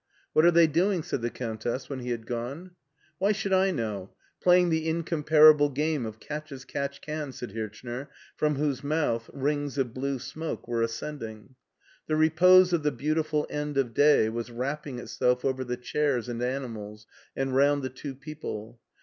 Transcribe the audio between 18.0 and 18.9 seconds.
people.